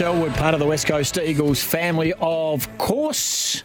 [0.00, 3.62] Adam Selwood, part of the West Coast Eagles family, of course.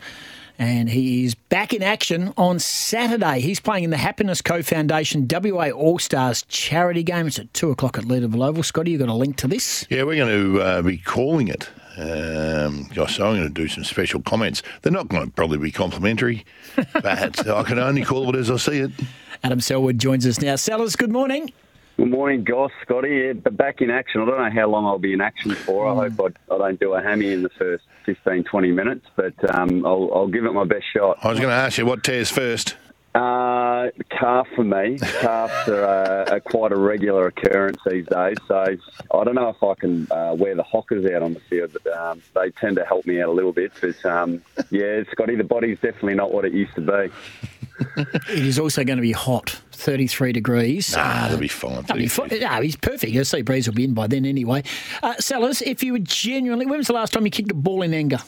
[0.60, 3.40] And he is back in action on Saturday.
[3.40, 7.28] He's playing in the Happiness Co Foundation WA All Stars charity game.
[7.28, 8.64] It's at 2 o'clock at Leederville Oval.
[8.64, 9.88] Scotty, you got a link to this?
[9.90, 11.70] Yeah, we're going to uh, be calling it.
[11.98, 14.62] Um, gosh, I'm going to do some special comments.
[14.82, 16.46] They're not going to probably be complimentary,
[16.76, 18.92] but I can only call it as I see it.
[19.42, 20.58] Adam Selwood joins us now.
[20.58, 21.54] Sellers, good morning.
[21.98, 23.10] Good morning, Goss, Scotty.
[23.10, 24.22] Yeah, but back in action.
[24.22, 25.88] I don't know how long I'll be in action for.
[25.88, 29.34] I hope I, I don't do a hammy in the first 15, 20 minutes, but
[29.56, 31.20] um, I'll, I'll give it my best shot.
[31.24, 32.76] I was going to ask you what tears first.
[33.16, 35.00] Uh, calf for me.
[35.22, 38.36] Calves are, uh, are quite a regular occurrence these days.
[38.46, 38.76] So
[39.14, 41.98] I don't know if I can uh, wear the hockers out on the field, but
[41.98, 43.72] um, they tend to help me out a little bit.
[43.80, 47.14] But um, yeah, Scotty, the body's definitely not what it used to be.
[47.98, 50.96] It is also going to be hot, 33 degrees.
[50.96, 51.82] Nah, they'll be fine.
[51.82, 52.30] That'll be fine.
[52.40, 53.14] No, he's perfect.
[53.14, 54.64] The sea breeze will be in by then anyway.
[55.04, 57.82] Uh, Sellers, if you were genuinely, when was the last time you kicked a ball
[57.82, 58.20] in anger?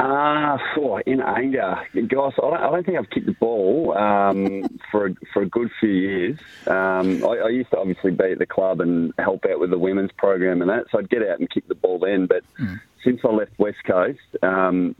[0.00, 2.32] Ah, uh, in anger, guys.
[2.38, 5.70] I don't, I don't think I've kicked the ball um, for a, for a good
[5.78, 6.38] few years.
[6.66, 9.78] Um, I, I, used to obviously be at the club and help out with the
[9.78, 12.26] women's program and that, so I'd get out and kick the ball then.
[12.26, 12.80] But mm.
[13.04, 14.96] since I left West Coast, um,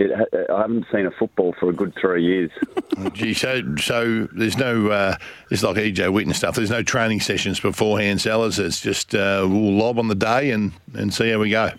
[0.00, 2.50] it, I haven't seen a football for a good three years.
[3.12, 5.16] Gee, so so there's no uh,
[5.50, 6.56] it's like EJ Whitten stuff.
[6.56, 8.58] There's no training sessions beforehand, sellers.
[8.58, 11.70] It's just uh, we'll lob on the day and, and see how we go.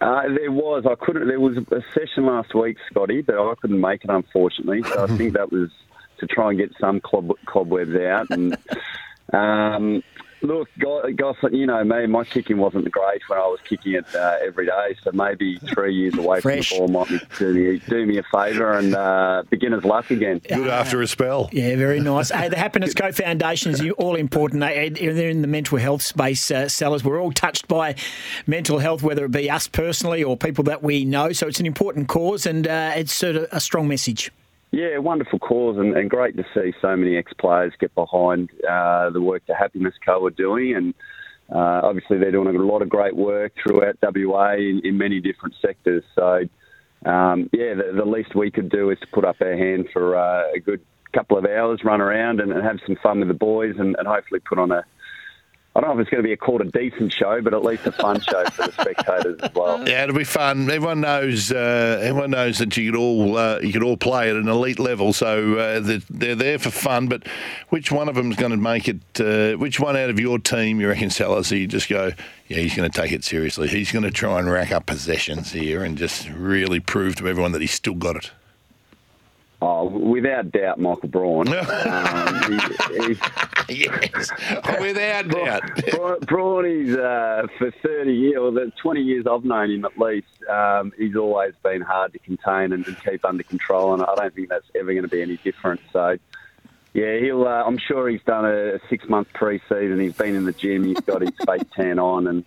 [0.00, 0.84] Uh, there was.
[0.86, 1.28] I couldn't.
[1.28, 4.82] There was a session last week, Scotty, but I couldn't make it unfortunately.
[4.82, 5.70] So I think that was
[6.18, 8.56] to try and get some club, cobwebs out and.
[9.32, 10.02] Um,
[10.42, 14.36] Look, Goss, you know me, my kicking wasn't great when I was kicking it uh,
[14.42, 16.70] every day, so maybe three years away Fresh.
[16.70, 20.40] from the ball might do me, do me a favour and uh, beginner's luck again.
[20.48, 21.48] Good after a spell.
[21.52, 22.30] Yeah, very nice.
[22.30, 24.60] hey, the Happiness Co Foundation is all important.
[24.60, 27.04] They're in the mental health space, uh, sellers.
[27.04, 27.94] We're all touched by
[28.46, 31.66] mental health, whether it be us personally or people that we know, so it's an
[31.66, 34.32] important cause and uh, it's sort of a strong message.
[34.72, 39.20] Yeah, wonderful cause and, and great to see so many ex-players get behind uh, the
[39.20, 40.74] work the Happiness Co are doing.
[40.74, 40.94] And
[41.54, 45.56] uh, obviously they're doing a lot of great work throughout WA in, in many different
[45.60, 46.02] sectors.
[46.14, 46.48] So,
[47.04, 50.16] um, yeah, the, the, least we could do is to put up our hand for
[50.16, 50.80] uh, a good
[51.12, 54.08] couple of hours, run around and, and have some fun with the boys and, and
[54.08, 54.82] hopefully put on a,
[55.74, 57.62] I don't know if it's going to be a called a decent show, but at
[57.62, 59.82] least a fun show for the spectators as well.
[59.92, 60.70] Yeah, it'll be fun.
[60.70, 61.50] Everyone knows.
[61.50, 64.78] Uh, everyone knows that you could all uh, you could all play at an elite
[64.78, 67.08] level, so uh, they're, there for fun.
[67.08, 67.26] But
[67.70, 69.00] which one of them is going to make it?
[69.18, 71.46] Uh, which one out of your team you reckon, Sellers?
[71.46, 72.12] So you just go,
[72.48, 73.68] yeah, he's going to take it seriously.
[73.68, 77.52] He's going to try and rack up possessions here and just really prove to everyone
[77.52, 78.30] that he's still got it.
[79.64, 81.46] Oh, without doubt, Michael Braun.
[81.54, 82.60] um,
[82.96, 83.16] he,
[83.68, 84.28] yes,
[84.80, 85.62] without doubt.
[85.92, 89.96] Braun, Braun is uh, for 30 years, or the 20 years I've known him at
[89.96, 94.12] least, um, he's always been hard to contain and, and keep under control, and I
[94.16, 95.80] don't think that's ever going to be any different.
[95.92, 96.18] So
[96.94, 97.46] yeah, he'll.
[97.46, 99.98] Uh, I'm sure he's done a, six month pre-season.
[99.98, 100.84] He's been in the gym.
[100.84, 102.44] He's got his fake tan on, and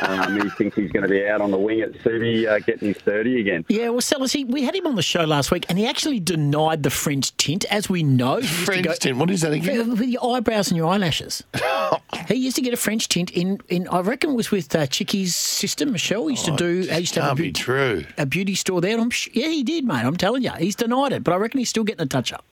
[0.00, 2.88] um, he thinks he's going to be out on the wing at City, uh, getting
[2.88, 3.66] his thirty again.
[3.68, 6.20] Yeah, well, Sellers, he, we had him on the show last week, and he actually
[6.20, 8.40] denied the French tint, as we know.
[8.40, 9.18] French go, tint.
[9.18, 9.90] What is that again?
[9.90, 11.42] With your eyebrows and your eyelashes.
[12.28, 13.60] he used to get a French tint in.
[13.68, 16.28] in I reckon it was with uh, Chicky's sister Michelle.
[16.28, 16.90] He used oh, to do.
[16.90, 18.06] He used to have a, be true.
[18.16, 18.98] a beauty store there.
[18.98, 20.04] I'm, yeah, he did, mate.
[20.04, 22.42] I'm telling you, he's denied it, but I reckon he's still getting a touch up.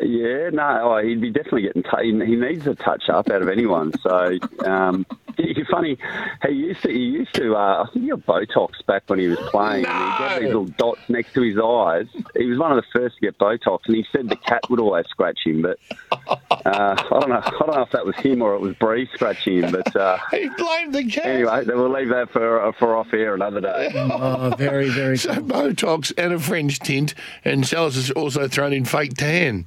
[0.00, 1.82] Yeah, no, oh, he'd be definitely getting.
[1.82, 3.92] T- he needs a touch up out of anyone.
[4.00, 5.04] So um,
[5.38, 5.98] it's funny.
[6.46, 6.88] He used to.
[6.88, 7.56] He used to.
[7.56, 9.84] Uh, I think he got Botox back when he was playing.
[9.84, 9.88] No.
[9.90, 12.06] And he got these little dots next to his eyes.
[12.36, 14.80] He was one of the first to get Botox, and he said the cat would
[14.80, 15.62] always scratch him.
[15.62, 15.78] But
[16.10, 17.42] uh, I don't know.
[17.44, 19.72] I don't know if that was him or it was Bree scratching him.
[19.72, 21.26] But uh, he blamed the cat.
[21.26, 23.92] Anyway, then we'll leave that for for off air another day.
[24.20, 25.16] Oh, very, very.
[25.18, 27.14] So Botox and a French tint,
[27.44, 29.66] and Sellers has also thrown in fake tan.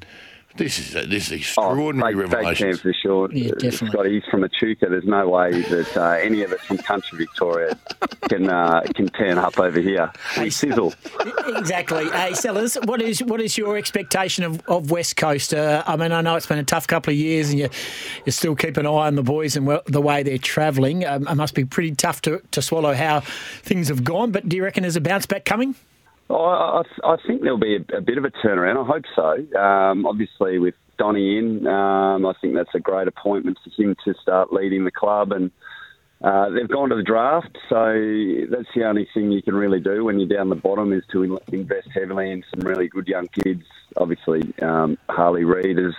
[0.55, 2.75] This is a, this is extraordinary oh, revelation.
[2.77, 3.31] for sure.
[3.31, 3.87] Yeah, definitely.
[3.89, 4.87] Scotty, he's from Echuca.
[4.89, 7.77] There's no way that uh, any of us from country Victoria
[8.29, 10.11] can uh, can turn up over here.
[10.37, 10.93] We sizzle.
[11.47, 12.09] exactly.
[12.09, 15.53] Hey, Sellers, what is what is your expectation of, of West Coast?
[15.53, 17.69] Uh, I mean, I know it's been a tough couple of years, and you
[18.25, 21.05] you still keep an eye on the boys and the way they're travelling.
[21.05, 23.21] Um, it must be pretty tough to, to swallow how
[23.63, 24.31] things have gone.
[24.31, 25.75] But do you reckon there's a bounce back coming?
[26.35, 28.83] I, I, think there'll be a, a, bit of a turnaround.
[28.83, 29.59] I hope so.
[29.59, 34.13] Um, obviously, with Donny in, um, I think that's a great appointment for him to
[34.21, 35.31] start leading the club.
[35.31, 35.51] And
[36.23, 37.75] uh, they've gone to the draft, so
[38.55, 41.39] that's the only thing you can really do when you're down the bottom is to
[41.51, 43.63] invest heavily in some really good young kids.
[43.97, 45.95] Obviously, um, Harley Reid is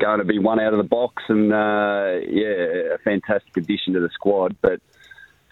[0.00, 4.00] going to be one out of the box, and uh, yeah, a fantastic addition to
[4.00, 4.56] the squad.
[4.62, 4.80] But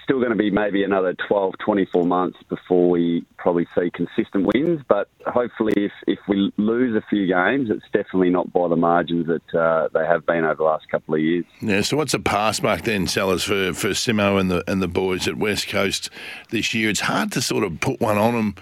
[0.07, 4.81] still going to be maybe another 12, 24 months before we probably see consistent wins.
[4.89, 9.27] But hopefully, if, if we lose a few games, it's definitely not by the margins
[9.27, 11.45] that uh, they have been over the last couple of years.
[11.61, 11.81] Yeah.
[11.81, 15.27] So what's the pass mark then, Sellers, for for Simo and the and the boys
[15.27, 16.09] at West Coast
[16.51, 16.89] this year?
[16.89, 18.55] It's hard to sort of put one on them.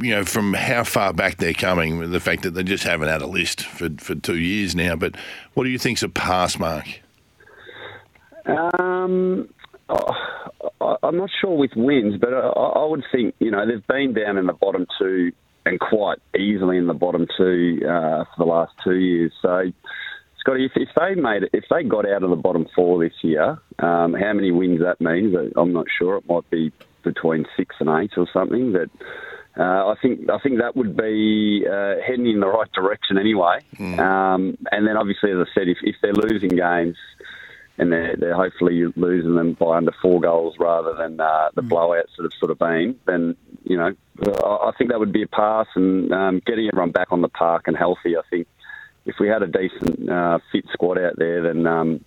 [0.00, 3.22] You know, from how far back they're coming, the fact that they just haven't had
[3.22, 4.96] a list for, for two years now.
[4.96, 5.14] But
[5.54, 6.86] what do you think's a pass mark?
[8.46, 9.48] Um,
[9.88, 10.29] oh,
[10.80, 14.46] I'm not sure with wins, but I, would think you know they've been down in
[14.46, 15.32] the bottom two
[15.66, 19.32] and quite easily in the bottom two uh, for the last two years.
[19.42, 19.70] So,
[20.38, 23.12] Scotty, if, if, they made it, if they got out of the bottom four this
[23.22, 26.16] year, um, how many wins that means, I'm not sure.
[26.16, 26.72] It might be
[27.02, 28.72] between six and eight or something.
[28.72, 28.90] But
[29.60, 33.60] uh, I think I think that would be uh, heading in the right direction anyway.
[33.76, 33.98] Mm.
[33.98, 36.96] Um, and then obviously, as I said, if, if they're losing games
[37.80, 41.70] and they're, they're hopefully losing them by under four goals rather than uh, the mm.
[41.70, 43.34] blowouts that have sort of been, then,
[43.64, 47.22] you know, I think that would be a pass and um, getting everyone back on
[47.22, 48.18] the park and healthy.
[48.18, 48.46] I think
[49.06, 52.04] if we had a decent uh, fit squad out there, then um,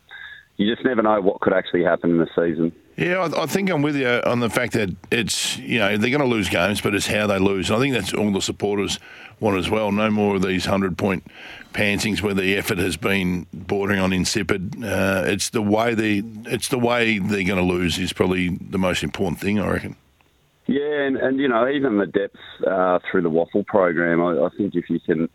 [0.58, 2.72] you just never know what could actually happen in the season.
[2.96, 6.12] Yeah, I, I, think I'm with you on the fact that it's you know they're
[6.12, 7.70] going to lose games, but it's how they lose.
[7.70, 9.00] And I think that's all the supporters
[9.40, 9.92] want as well.
[9.92, 11.26] No more of these hundred point
[11.74, 14.84] pantings where the effort has been bordering on insipid.
[14.84, 18.78] Uh, it's the way they it's the way they're going to lose is probably the
[18.78, 19.96] most important thing, I reckon.
[20.68, 24.50] Yeah, and, and you know even the depth uh, through the WAFL program, I, I
[24.56, 25.30] think if you can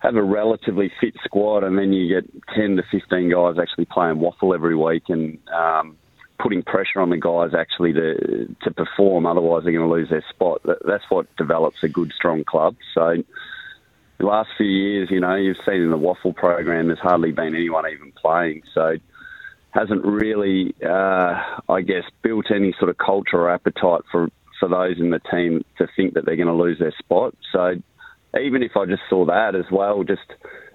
[0.00, 4.16] have a relatively fit squad, and then you get ten to fifteen guys actually playing
[4.16, 5.96] WAFL every week, and um,
[6.38, 9.26] putting pressure on the guys actually to to perform.
[9.26, 10.62] Otherwise, they're going to lose their spot.
[10.64, 12.76] That's what develops a good, strong club.
[12.94, 13.22] So,
[14.18, 17.54] the last few years, you know, you've seen in the WAFL program, there's hardly been
[17.54, 18.62] anyone even playing.
[18.74, 18.96] So,
[19.70, 24.28] hasn't really, uh, I guess, built any sort of culture or appetite for
[24.60, 27.34] for those in the team to think that they're going to lose their spot.
[27.52, 27.76] So,
[28.40, 30.20] even if I just saw that as well, just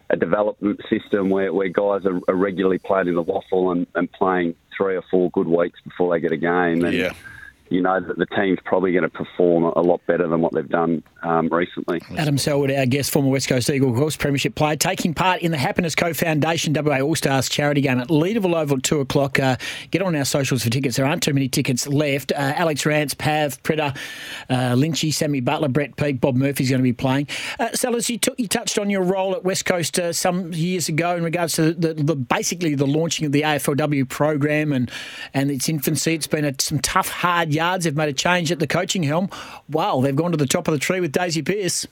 [0.09, 4.11] a development system where, where guys are, are regularly playing in the WAFL and, and
[4.11, 6.83] playing three or four good weeks before they get a game.
[6.83, 7.13] And, yeah
[7.73, 10.69] you know that the team's probably going to perform a lot better than what they've
[10.69, 12.01] done um, recently.
[12.17, 15.57] Adam Selwood, our guest, former West Coast Eagle, course, Premiership player, taking part in the
[15.57, 19.39] Happiness Co Foundation WA All Stars charity game at Leederville Oval at 2 o'clock.
[19.39, 19.55] Uh,
[19.91, 20.97] get on our socials for tickets.
[20.97, 22.31] There aren't too many tickets left.
[22.31, 23.97] Uh, Alex Rance, Pav, Priddis,
[24.49, 27.27] uh, Lynchy, Sammy Butler, Brett Peake, Bob Murphy's going to be playing.
[27.59, 30.89] Uh, Sellers, you, t- you touched on your role at West Coast uh, some years
[30.89, 34.91] ago in regards to the, the, basically the launching of the AFLW program and,
[35.33, 36.13] and its infancy.
[36.13, 37.85] It's been a, some tough, hard yards.
[37.85, 39.29] They've made a change at the coaching helm.
[39.69, 41.87] Wow, they've gone to the top of the tree with Daisy Pearce.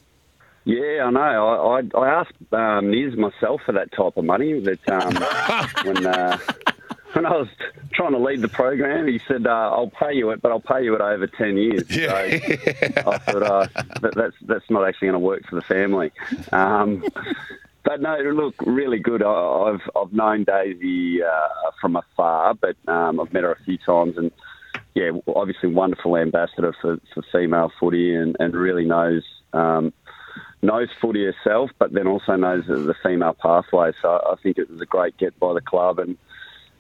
[0.66, 1.20] Yeah, I know.
[1.20, 4.60] I I, I asked um, Niz myself for that type of money.
[4.60, 5.16] That um,
[5.86, 6.38] when uh,
[7.14, 7.48] when I was
[7.94, 10.84] trying to lead the program, he said, uh, "I'll pay you it, but I'll pay
[10.84, 12.10] you it over ten years." Yeah.
[12.10, 13.68] So I thought uh,
[14.02, 16.12] that, that's that's not actually going to work for the family.
[16.52, 17.04] Um,
[17.84, 19.24] but no, look, really good.
[19.24, 21.48] I, have I've known Daisy uh,
[21.82, 24.32] from afar, but um, I've met her a few times and
[24.94, 29.94] yeah, obviously wonderful ambassador for, for female footy and, and really knows um,
[30.62, 33.92] knows footy herself, but then also knows the female pathway.
[34.02, 36.00] So I think it was a great get by the club.
[36.00, 36.18] And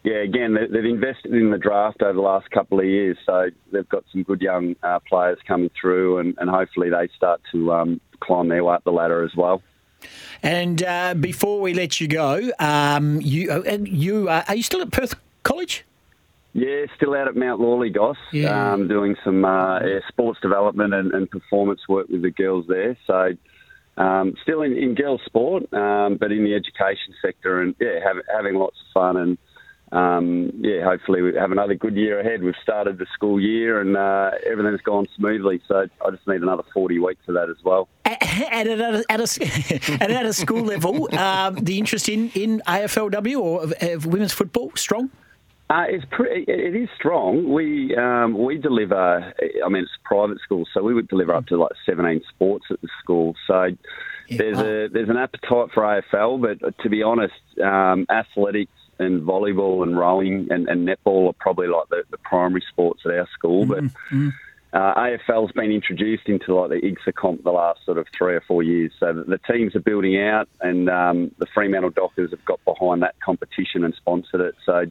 [0.04, 3.88] yeah, again, they've invested in the draft over the last couple of years, so they've
[3.88, 8.02] got some good young uh, players coming through, and, and, hopefully they start to um,
[8.20, 9.62] climb their way up the ladder as well.
[10.42, 14.82] And uh, before we let you go, um, you uh, you uh, are you still
[14.82, 15.14] at Perth
[15.44, 15.86] College?
[16.54, 18.74] Yeah, still out at Mount Lawley, Goss, yeah.
[18.74, 22.98] um, doing some uh, yeah, sports development and, and, performance work with the girls there.
[23.08, 23.32] So,
[23.96, 28.18] um, still in, in, girls' sport, um, but in the education sector, and yeah, have,
[28.34, 29.38] having lots of fun and.
[29.94, 32.44] Um, yeah, hopefully we have another good year ahead.
[32.44, 35.62] We've started the school year and uh, everything's gone smoothly.
[35.68, 37.90] So I just need another 40 weeks of that as well.
[38.06, 43.38] And at a, at a, at a school level, um, the interest in, in AFLW
[43.38, 45.10] or of, of women's football strong?
[45.72, 47.50] Uh, it's pretty, it is strong.
[47.50, 49.34] We um, we deliver.
[49.64, 52.66] I mean, it's a private school, so we would deliver up to like 17 sports
[52.72, 53.36] at the school.
[53.48, 53.70] So
[54.28, 54.38] yeah.
[54.38, 59.84] there's a there's an appetite for AFL, but to be honest, um, athletics and volleyball
[59.84, 63.66] and rowing and, and, netball are probably like the, the primary sports at our school.
[63.66, 63.72] Mm-hmm.
[63.72, 64.30] But mm-hmm.
[64.74, 68.42] uh, AFL's been introduced into like the IGSA comp the last sort of three or
[68.42, 68.92] four years.
[69.00, 73.02] So the, the teams are building out, and um, the Fremantle Dockers have got behind
[73.04, 74.56] that competition and sponsored it.
[74.66, 74.86] So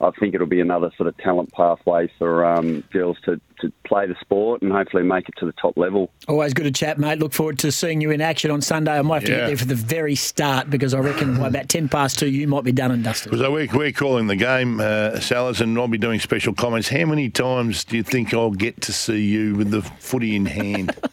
[0.00, 4.06] I think it'll be another sort of talent pathway for um, girls to, to play
[4.06, 6.10] the sport and hopefully make it to the top level.
[6.28, 7.18] Always good to chat, mate.
[7.18, 8.96] Look forward to seeing you in action on Sunday.
[8.96, 9.38] I might have to Yeah.
[9.38, 12.46] get there for the very start because I reckon by about 10 past two, you
[12.46, 13.36] might be done and dusted.
[13.36, 16.88] So we're, we're calling the game, uh, Sellers, and I'll be doing special comments.
[16.88, 20.46] How many times do you think I'll get to see you with the footy in
[20.46, 20.94] hand?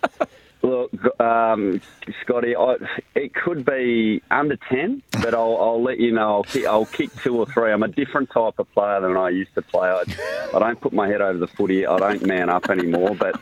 [0.66, 1.80] Look, um,
[2.24, 2.78] Scotty, I,
[3.14, 6.38] it could be under 10, but I'll, I'll let you know.
[6.38, 7.72] I'll kick, I'll kick two or three.
[7.72, 9.90] I'm a different type of player than I used to play.
[9.90, 10.04] I,
[10.56, 11.86] I don't put my head over the footy.
[11.86, 13.40] I don't man up anymore, but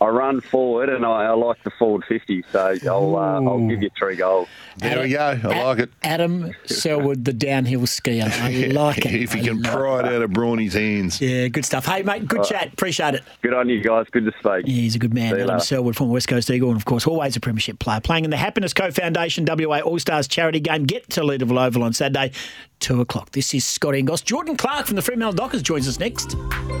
[0.00, 3.82] I run forward and I, I like the forward 50, so I'll, uh, I'll give
[3.82, 4.48] you three goals.
[4.78, 5.38] There we go.
[5.44, 5.90] I like it.
[6.02, 8.30] Adam Selwood, the downhill skier.
[8.40, 9.14] I like it.
[9.14, 11.20] if he I can pry it out of Brawny's hands.
[11.20, 11.84] Yeah, good stuff.
[11.84, 12.72] Hey, mate, good chat.
[12.72, 13.24] Appreciate it.
[13.42, 14.06] Good on you guys.
[14.10, 14.66] Good to speak.
[14.66, 15.32] Yeah, he's a good man.
[15.34, 15.60] See you Adam.
[15.60, 18.00] Selwood former West Coast Eagle, and of course, always a premiership player.
[18.00, 20.84] Playing in the Happiness Co Foundation WA All Stars charity game.
[20.84, 22.32] Get to Leederville Oval on Saturday,
[22.78, 23.32] 2 o'clock.
[23.32, 24.24] This is Scott Ingos.
[24.24, 26.36] Jordan Clark from the Fremantle Dockers joins us next.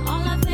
[0.06, 0.49] I